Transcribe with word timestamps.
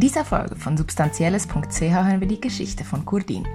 In 0.00 0.06
dieser 0.06 0.24
Folge 0.24 0.56
von 0.56 0.78
substanzielles.ch 0.78 1.80
hören 1.82 2.20
wir 2.20 2.26
die 2.26 2.40
Geschichte 2.40 2.84
von 2.84 3.04
Kurdin. 3.04 3.46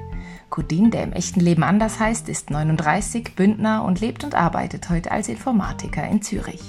Kurdin, 0.52 0.92
der 0.92 1.02
im 1.02 1.12
echten 1.12 1.40
Leben 1.40 1.64
anders 1.64 2.00
heißt, 2.00 2.30
ist 2.30 2.52
39, 2.52 3.36
Bündner 3.36 3.84
und 3.84 4.00
lebt 4.00 4.24
und 4.24 4.36
arbeitet 4.36 4.92
heute 4.92 5.12
als 5.12 5.28
Informatiker 5.28 6.08
in 6.08 6.22
Zürich. 6.22 6.62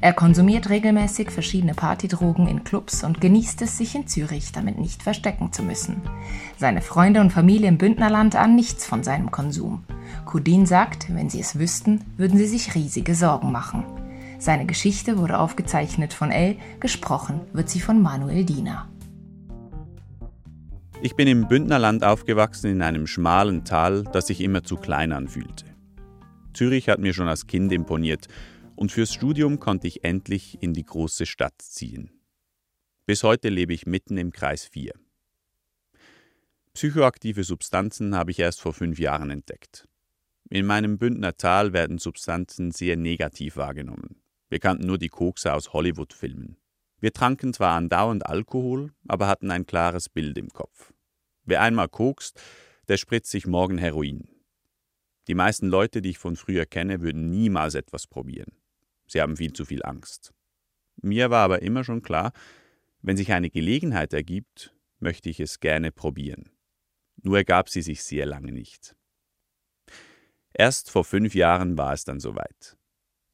Er 0.00 0.12
konsumiert 0.12 0.70
regelmäßig 0.70 1.32
verschiedene 1.32 1.74
Partydrogen 1.74 2.46
in 2.46 2.62
Clubs 2.62 3.02
und 3.02 3.20
genießt 3.20 3.60
es, 3.62 3.76
sich 3.76 3.96
in 3.96 4.06
Zürich 4.06 4.52
damit 4.52 4.78
nicht 4.78 5.02
verstecken 5.02 5.52
zu 5.52 5.64
müssen. 5.64 6.00
Seine 6.56 6.80
Freunde 6.80 7.20
und 7.20 7.32
Familie 7.32 7.66
im 7.66 7.78
Bündnerland 7.78 8.36
an 8.36 8.54
nichts 8.54 8.86
von 8.86 9.02
seinem 9.02 9.32
Konsum. 9.32 9.82
Kudin 10.26 10.64
sagt, 10.64 11.12
wenn 11.12 11.28
sie 11.28 11.40
es 11.40 11.58
wüssten, 11.58 12.04
würden 12.16 12.38
sie 12.38 12.46
sich 12.46 12.76
riesige 12.76 13.16
Sorgen 13.16 13.50
machen. 13.50 13.82
Seine 14.38 14.64
Geschichte 14.64 15.18
wurde 15.18 15.40
aufgezeichnet 15.40 16.12
von 16.12 16.30
Elle, 16.30 16.54
gesprochen 16.78 17.40
wird 17.52 17.68
sie 17.68 17.80
von 17.80 18.00
Manuel 18.00 18.44
Diener. 18.44 18.86
Ich 21.00 21.14
bin 21.14 21.28
im 21.28 21.46
Bündnerland 21.46 22.02
aufgewachsen 22.02 22.72
in 22.72 22.82
einem 22.82 23.06
schmalen 23.06 23.64
Tal, 23.64 24.02
das 24.02 24.26
sich 24.26 24.40
immer 24.40 24.64
zu 24.64 24.76
klein 24.76 25.12
anfühlte. 25.12 25.64
Zürich 26.54 26.88
hat 26.88 26.98
mir 26.98 27.14
schon 27.14 27.28
als 27.28 27.46
Kind 27.46 27.70
imponiert 27.70 28.26
und 28.74 28.90
fürs 28.90 29.14
Studium 29.14 29.60
konnte 29.60 29.86
ich 29.86 30.02
endlich 30.02 30.60
in 30.60 30.74
die 30.74 30.84
große 30.84 31.26
Stadt 31.26 31.54
ziehen. 31.62 32.10
Bis 33.06 33.22
heute 33.22 33.48
lebe 33.48 33.72
ich 33.72 33.86
mitten 33.86 34.18
im 34.18 34.32
Kreis 34.32 34.64
4. 34.64 34.92
Psychoaktive 36.74 37.44
Substanzen 37.44 38.16
habe 38.16 38.32
ich 38.32 38.40
erst 38.40 38.60
vor 38.60 38.72
fünf 38.72 38.98
Jahren 38.98 39.30
entdeckt. 39.30 39.86
In 40.50 40.66
meinem 40.66 40.98
Bündner 40.98 41.36
Tal 41.36 41.72
werden 41.72 41.98
Substanzen 41.98 42.72
sehr 42.72 42.96
negativ 42.96 43.56
wahrgenommen. 43.56 44.16
Wir 44.48 44.58
kannten 44.58 44.86
nur 44.86 44.98
die 44.98 45.10
Kokse 45.10 45.54
aus 45.54 45.72
Hollywood-Filmen. 45.72 46.56
Wir 47.00 47.12
tranken 47.12 47.52
zwar 47.52 47.76
andauernd 47.76 48.26
Alkohol, 48.26 48.92
aber 49.06 49.28
hatten 49.28 49.50
ein 49.50 49.66
klares 49.66 50.08
Bild 50.08 50.36
im 50.36 50.48
Kopf. 50.48 50.92
Wer 51.44 51.62
einmal 51.62 51.88
kokst, 51.88 52.40
der 52.88 52.96
spritzt 52.96 53.30
sich 53.30 53.46
morgen 53.46 53.78
Heroin. 53.78 54.28
Die 55.28 55.34
meisten 55.34 55.68
Leute, 55.68 56.02
die 56.02 56.10
ich 56.10 56.18
von 56.18 56.36
früher 56.36 56.66
kenne, 56.66 57.00
würden 57.00 57.30
niemals 57.30 57.74
etwas 57.74 58.06
probieren. 58.06 58.52
Sie 59.06 59.20
haben 59.20 59.36
viel 59.36 59.52
zu 59.52 59.64
viel 59.64 59.84
Angst. 59.84 60.32
Mir 60.96 61.30
war 61.30 61.44
aber 61.44 61.62
immer 61.62 61.84
schon 61.84 62.02
klar, 62.02 62.32
wenn 63.02 63.16
sich 63.16 63.32
eine 63.32 63.50
Gelegenheit 63.50 64.12
ergibt, 64.12 64.74
möchte 64.98 65.30
ich 65.30 65.38
es 65.38 65.60
gerne 65.60 65.92
probieren. 65.92 66.50
Nur 67.22 67.36
ergab 67.36 67.68
sie 67.68 67.82
sich 67.82 68.02
sehr 68.02 68.26
lange 68.26 68.52
nicht. 68.52 68.96
Erst 70.52 70.90
vor 70.90 71.04
fünf 71.04 71.34
Jahren 71.34 71.78
war 71.78 71.92
es 71.92 72.04
dann 72.04 72.20
soweit. 72.20 72.77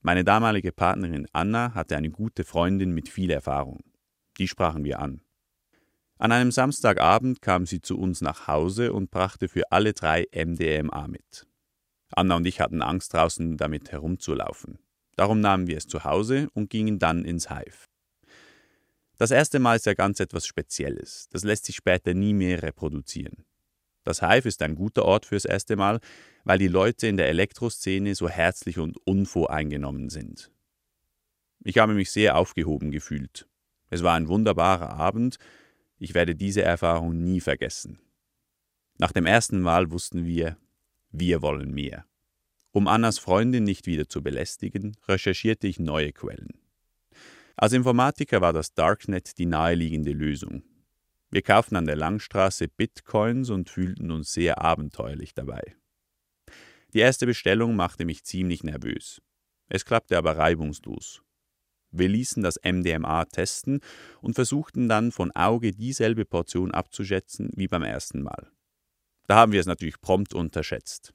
Meine 0.07 0.23
damalige 0.23 0.71
Partnerin 0.71 1.27
Anna 1.33 1.73
hatte 1.73 1.97
eine 1.97 2.11
gute 2.11 2.45
Freundin 2.45 2.93
mit 2.93 3.09
viel 3.09 3.31
Erfahrung. 3.31 3.81
Die 4.37 4.49
sprachen 4.49 4.85
wir 4.85 4.99
an. 5.01 5.23
An 6.19 6.31
einem 6.31 6.53
Samstagabend 6.53 7.41
kam 7.41 7.65
sie 7.65 7.81
zu 7.81 7.99
uns 7.99 8.21
nach 8.21 8.47
Hause 8.47 8.93
und 8.93 9.11
brachte 9.11 9.49
für 9.49 9.73
alle 9.73 9.95
drei 9.95 10.27
MDMA 10.31 11.09
mit. 11.09 11.47
Anna 12.11 12.37
und 12.37 12.47
ich 12.47 12.61
hatten 12.61 12.83
Angst 12.83 13.15
draußen 13.15 13.57
damit 13.57 13.93
herumzulaufen. 13.93 14.79
Darum 15.17 15.41
nahmen 15.41 15.69
wir 15.69 15.79
es 15.79 15.87
zu 15.87 16.05
Hause 16.05 16.49
und 16.53 16.69
gingen 16.69 16.99
dann 16.99 17.25
ins 17.25 17.49
Hive. 17.49 17.87
Das 19.17 19.31
erste 19.31 19.59
Mal 19.59 19.77
ist 19.77 19.87
ja 19.87 19.95
ganz 19.95 20.21
etwas 20.21 20.47
Spezielles. 20.47 21.29
Das 21.31 21.45
lässt 21.45 21.65
sich 21.65 21.77
später 21.77 22.13
nie 22.13 22.35
mehr 22.35 22.63
reproduzieren. 22.63 23.47
Das 24.05 24.21
Hive 24.21 24.49
ist 24.49 24.63
ein 24.63 24.77
guter 24.77 25.05
Ort 25.05 25.27
fürs 25.27 25.45
erste 25.45 25.77
Mal, 25.77 25.99
weil 26.45 26.59
die 26.59 26.69
Leute 26.69 27.07
in 27.07 27.17
der 27.17 27.29
Elektroszene 27.29 28.15
so 28.15 28.29
herzlich 28.29 28.79
und 28.79 28.99
unvoreingenommen 29.07 30.11
sind. 30.11 30.53
Ich 31.65 31.79
habe 31.79 31.95
mich 31.95 32.11
sehr 32.11 32.37
aufgehoben 32.37 32.91
gefühlt. 32.91 33.49
Es 33.89 34.03
war 34.03 34.15
ein 34.15 34.29
wunderbarer 34.29 34.91
Abend. 34.91 35.39
Ich 35.99 36.15
werde 36.15 36.35
diese 36.35 36.63
Erfahrung 36.63 37.19
nie 37.23 37.41
vergessen. 37.41 37.99
Nach 38.99 39.13
dem 39.13 39.27
ersten 39.27 39.61
Mal 39.61 39.91
wussten 39.91 40.27
wir, 40.27 40.59
wir 41.11 41.43
wollen 41.43 41.73
mehr. 41.73 42.05
Um 42.73 42.87
Annas 42.89 43.19
Freundin 43.19 43.65
nicht 43.65 43.87
wieder 43.87 44.09
zu 44.09 44.23
belästigen, 44.23 44.97
recherchierte 45.09 45.67
ich 45.67 45.79
neue 45.79 46.13
Quellen. 46.13 46.51
Als 47.57 47.73
Informatiker 47.73 48.41
war 48.41 48.53
das 48.53 48.75
Darknet 48.75 49.39
die 49.39 49.47
naheliegende 49.47 50.13
Lösung. 50.13 50.65
Wir 51.35 51.43
kauften 51.43 51.75
an 51.75 51.87
der 51.87 51.97
Langstraße 51.97 52.69
Bitcoins 52.69 53.51
und 53.51 53.69
fühlten 53.69 54.13
uns 54.13 54.33
sehr 54.33 54.63
abenteuerlich 54.63 55.35
dabei. 55.35 55.75
Die 56.93 57.01
erste 57.01 57.27
Bestellung 57.27 57.75
machte 57.75 58.05
mich 58.05 58.23
ziemlich 58.23 58.63
nervös. 58.63 59.21
Es 59.69 59.85
klappte 59.85 60.17
aber 60.17 60.37
reibungslos. 60.37 61.23
Wir 61.91 62.09
ließen 62.09 62.45
das 62.45 62.61
MDMA 62.63 63.25
testen 63.25 63.81
und 64.21 64.35
versuchten 64.35 64.89
dann 64.89 65.11
von 65.11 65.33
Auge 65.33 65.73
dieselbe 65.73 66.25
Portion 66.25 66.71
abzuschätzen 66.71 67.51
wie 67.57 67.67
beim 67.67 67.83
ersten 67.83 68.23
Mal. 68.23 68.53
Da 69.27 69.35
haben 69.35 69.51
wir 69.51 69.59
es 69.59 69.67
natürlich 69.67 70.01
prompt 70.01 70.35
unterschätzt. 70.35 71.15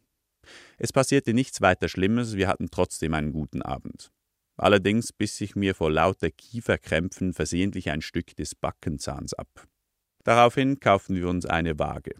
Es 0.78 0.92
passierte 0.92 1.34
nichts 1.34 1.62
weiter 1.62 1.88
Schlimmes, 1.88 2.36
wir 2.36 2.50
hatten 2.50 2.70
trotzdem 2.70 3.14
einen 3.14 3.32
guten 3.32 3.62
Abend. 3.62 4.12
Allerdings 4.58 5.14
biss 5.14 5.40
ich 5.40 5.56
mir 5.56 5.76
vor 5.76 5.90
lauter 5.90 6.30
Kieferkrämpfen 6.30 7.32
versehentlich 7.34 7.90
ein 7.90 8.02
Stück 8.02 8.36
des 8.36 8.54
Backenzahns 8.54 9.34
ab. 9.34 9.70
Daraufhin 10.30 10.80
kauften 10.80 11.16
wir 11.16 11.28
uns 11.28 11.48
eine 11.48 11.80
Waage. 11.80 12.14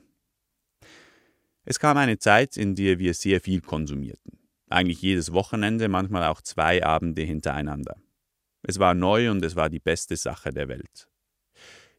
Es 1.64 1.78
kam 1.78 1.96
eine 1.96 2.18
Zeit, 2.18 2.58
in 2.58 2.74
der 2.74 2.98
wir 2.98 3.14
sehr 3.14 3.40
viel 3.40 3.62
konsumierten. 3.62 4.40
Eigentlich 4.68 5.04
jedes 5.04 5.32
Wochenende, 5.32 5.90
manchmal 5.90 6.24
auch 6.24 6.42
zwei 6.42 6.84
Abende 6.84 7.22
hintereinander. 7.22 7.98
Es 8.64 8.80
war 8.80 8.96
neu 8.96 9.30
und 9.30 9.46
es 9.46 9.56
war 9.56 9.70
die 9.70 9.80
beste 9.80 10.18
Sache 10.18 10.50
der 10.50 10.68
Welt. 10.70 11.08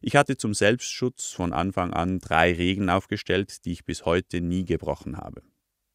Ich 0.01 0.17
hatte 0.17 0.35
zum 0.35 0.53
Selbstschutz 0.53 1.31
von 1.31 1.53
Anfang 1.53 1.93
an 1.93 2.19
drei 2.19 2.51
Regeln 2.55 2.89
aufgestellt, 2.89 3.63
die 3.63 3.71
ich 3.71 3.85
bis 3.85 4.03
heute 4.03 4.41
nie 4.41 4.65
gebrochen 4.65 5.15
habe. 5.15 5.41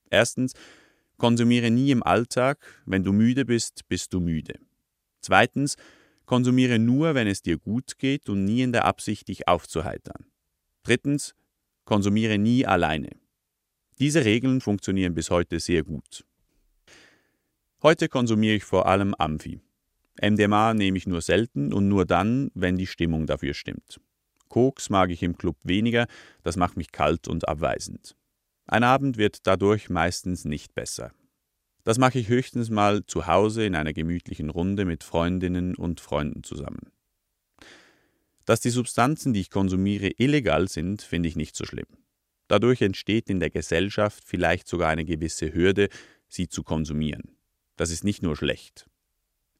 Erstens, 0.09 0.55
konsumiere 1.19 1.71
nie 1.71 1.91
im 1.91 2.03
Alltag, 2.03 2.65
wenn 2.87 3.05
du 3.05 3.13
müde 3.13 3.45
bist, 3.45 3.87
bist 3.89 4.15
du 4.15 4.21
müde. 4.21 4.55
Zweitens, 5.21 5.77
konsumiere 6.27 6.79
nur, 6.79 7.15
wenn 7.15 7.27
es 7.27 7.43
dir 7.43 7.59
gut 7.59 7.99
geht 7.99 8.29
und 8.29 8.45
nie 8.45 8.63
in 8.63 8.73
der 8.73 8.85
Absicht, 8.85 9.29
dich 9.29 9.49
aufzuheitern. 9.49 10.27
Drittens, 10.83 11.35
konsumiere 11.85 12.39
nie 12.39 12.67
alleine. 12.67 13.11
Diese 13.99 14.25
Regeln 14.25 14.61
funktionieren 14.61 15.15
bis 15.15 15.31
heute 15.31 15.59
sehr 15.59 15.83
gut. 15.83 16.25
Heute 17.83 18.09
konsumiere 18.09 18.57
ich 18.57 18.65
vor 18.65 18.87
allem 18.87 19.15
Amphi. 19.15 19.61
MDMA 20.21 20.75
nehme 20.75 20.99
ich 20.99 21.07
nur 21.07 21.21
selten 21.21 21.73
und 21.73 21.89
nur 21.89 22.05
dann, 22.05 22.51
wenn 22.55 22.77
die 22.77 22.87
Stimmung 22.87 23.27
dafür 23.27 23.55
stimmt. 23.55 24.01
Koks 24.49 24.91
mag 24.91 25.11
ich 25.11 25.23
im 25.23 25.37
Club 25.37 25.57
weniger, 25.63 26.07
das 26.43 26.57
macht 26.57 26.77
mich 26.77 26.93
kalt 26.93 27.29
und 27.29 27.49
abweisend. 27.49 28.17
Ein 28.67 28.83
Abend 28.83 29.17
wird 29.17 29.47
dadurch 29.47 29.91
meistens 29.91 30.45
nicht 30.45 30.75
besser. 30.75 31.13
Das 31.87 31.99
mache 31.99 32.19
ich 32.19 32.27
höchstens 32.27 32.69
mal 32.69 33.07
zu 33.07 33.29
Hause 33.29 33.65
in 33.65 33.77
einer 33.77 33.93
gemütlichen 33.93 34.51
Runde 34.51 34.85
mit 34.85 35.05
Freundinnen 35.05 35.77
und 35.77 36.01
Freunden 36.01 36.43
zusammen. 36.43 36.91
Dass 38.45 38.61
die 38.61 38.71
Substanzen, 38.71 39.33
die 39.33 39.43
ich 39.43 39.51
konsumiere, 39.51 40.11
illegal 40.19 40.67
sind, 40.67 41.01
finde 41.01 41.29
ich 41.29 41.37
nicht 41.37 41.55
so 41.55 41.65
schlimm. 41.65 41.87
Dadurch 42.49 42.83
entsteht 42.83 43.31
in 43.31 43.39
der 43.39 43.51
Gesellschaft 43.51 44.25
vielleicht 44.27 44.67
sogar 44.67 44.89
eine 44.89 45.05
gewisse 45.05 45.55
Hürde, 45.55 45.89
sie 46.27 46.49
zu 46.49 46.65
konsumieren. 46.65 47.37
Das 47.77 47.93
ist 47.93 48.03
nicht 48.03 48.21
nur 48.21 48.37
schlecht. 48.37 48.87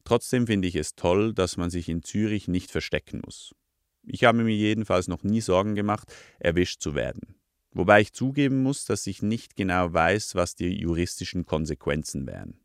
Trotzdem 0.03 0.47
finde 0.47 0.67
ich 0.67 0.75
es 0.75 0.95
toll, 0.95 1.33
dass 1.33 1.55
man 1.55 1.69
sich 1.69 1.87
in 1.87 2.03
Zürich 2.03 2.49
nicht 2.49 2.71
verstecken 2.71 3.21
muss. 3.23 3.55
Ich 4.03 4.25
habe 4.25 4.43
mir 4.43 4.53
jedenfalls 4.53 5.07
noch 5.07 5.23
nie 5.23 5.39
Sorgen 5.39 5.75
gemacht, 5.75 6.13
erwischt 6.39 6.81
zu 6.81 6.93
werden. 6.93 7.37
Wobei 7.71 8.01
ich 8.01 8.13
zugeben 8.13 8.63
muss, 8.63 8.85
dass 8.85 9.07
ich 9.07 9.21
nicht 9.21 9.55
genau 9.55 9.93
weiß, 9.93 10.35
was 10.35 10.55
die 10.55 10.79
juristischen 10.79 11.45
Konsequenzen 11.45 12.25
wären. 12.25 12.59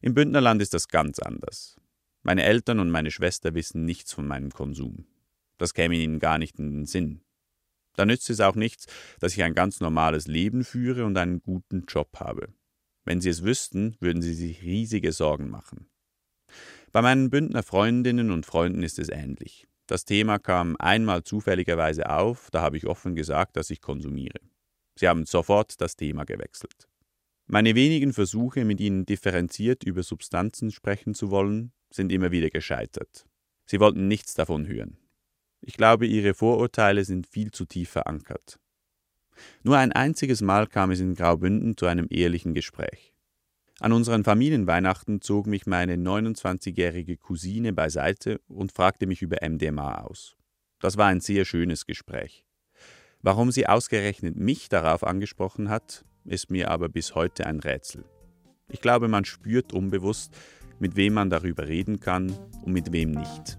Im 0.00 0.14
Bündnerland 0.14 0.62
ist 0.62 0.72
das 0.72 0.88
ganz 0.88 1.18
anders. 1.18 1.76
Meine 2.22 2.44
Eltern 2.44 2.80
und 2.80 2.90
meine 2.90 3.10
Schwester 3.10 3.54
wissen 3.54 3.84
nichts 3.84 4.12
von 4.12 4.26
meinem 4.26 4.50
Konsum. 4.50 5.06
Das 5.58 5.74
käme 5.74 5.96
ihnen 5.96 6.18
gar 6.18 6.38
nicht 6.38 6.58
in 6.58 6.70
den 6.70 6.86
Sinn. 6.86 7.20
Da 7.96 8.06
nützt 8.06 8.30
es 8.30 8.40
auch 8.40 8.54
nichts, 8.54 8.86
dass 9.18 9.32
ich 9.32 9.42
ein 9.42 9.54
ganz 9.54 9.80
normales 9.80 10.26
Leben 10.26 10.64
führe 10.64 11.04
und 11.04 11.16
einen 11.18 11.42
guten 11.42 11.84
Job 11.86 12.18
habe. 12.18 12.48
Wenn 13.04 13.20
sie 13.20 13.30
es 13.30 13.44
wüssten, 13.44 13.96
würden 14.00 14.22
sie 14.22 14.34
sich 14.34 14.62
riesige 14.62 15.12
Sorgen 15.12 15.50
machen. 15.50 15.88
Bei 16.92 17.02
meinen 17.02 17.30
Bündner 17.30 17.62
Freundinnen 17.62 18.30
und 18.30 18.46
Freunden 18.46 18.82
ist 18.82 18.98
es 18.98 19.08
ähnlich. 19.08 19.66
Das 19.90 20.04
Thema 20.04 20.38
kam 20.38 20.76
einmal 20.78 21.24
zufälligerweise 21.24 22.10
auf, 22.10 22.48
da 22.52 22.62
habe 22.62 22.76
ich 22.76 22.86
offen 22.86 23.16
gesagt, 23.16 23.56
dass 23.56 23.70
ich 23.70 23.80
konsumiere. 23.80 24.38
Sie 24.96 25.08
haben 25.08 25.26
sofort 25.26 25.80
das 25.80 25.96
Thema 25.96 26.22
gewechselt. 26.22 26.86
Meine 27.48 27.74
wenigen 27.74 28.12
Versuche, 28.12 28.64
mit 28.64 28.78
ihnen 28.78 29.04
differenziert 29.04 29.82
über 29.82 30.04
Substanzen 30.04 30.70
sprechen 30.70 31.12
zu 31.14 31.32
wollen, 31.32 31.72
sind 31.92 32.12
immer 32.12 32.30
wieder 32.30 32.50
gescheitert. 32.50 33.26
Sie 33.66 33.80
wollten 33.80 34.06
nichts 34.06 34.34
davon 34.34 34.68
hören. 34.68 34.96
Ich 35.60 35.76
glaube, 35.76 36.06
ihre 36.06 36.34
Vorurteile 36.34 37.04
sind 37.04 37.26
viel 37.26 37.50
zu 37.50 37.64
tief 37.64 37.90
verankert. 37.90 38.60
Nur 39.64 39.76
ein 39.76 39.90
einziges 39.90 40.40
Mal 40.40 40.68
kam 40.68 40.92
es 40.92 41.00
in 41.00 41.16
Graubünden 41.16 41.76
zu 41.76 41.86
einem 41.86 42.06
ehrlichen 42.10 42.54
Gespräch. 42.54 43.12
An 43.80 43.92
unseren 43.92 44.24
Familienweihnachten 44.24 45.22
zog 45.22 45.46
mich 45.46 45.66
meine 45.66 45.94
29-jährige 45.94 47.16
Cousine 47.16 47.72
beiseite 47.72 48.38
und 48.46 48.72
fragte 48.72 49.06
mich 49.06 49.22
über 49.22 49.38
MDMA 49.40 50.02
aus. 50.02 50.36
Das 50.80 50.98
war 50.98 51.06
ein 51.06 51.20
sehr 51.20 51.46
schönes 51.46 51.86
Gespräch. 51.86 52.44
Warum 53.22 53.50
sie 53.50 53.66
ausgerechnet 53.66 54.36
mich 54.36 54.68
darauf 54.68 55.02
angesprochen 55.02 55.70
hat, 55.70 56.04
ist 56.26 56.50
mir 56.50 56.70
aber 56.70 56.90
bis 56.90 57.14
heute 57.14 57.46
ein 57.46 57.60
Rätsel. 57.60 58.04
Ich 58.68 58.82
glaube, 58.82 59.08
man 59.08 59.24
spürt 59.24 59.72
unbewusst, 59.72 60.36
mit 60.78 60.96
wem 60.96 61.14
man 61.14 61.30
darüber 61.30 61.66
reden 61.66 62.00
kann 62.00 62.30
und 62.62 62.74
mit 62.74 62.92
wem 62.92 63.12
nicht. 63.12 63.58